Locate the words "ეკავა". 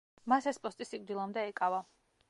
1.53-1.85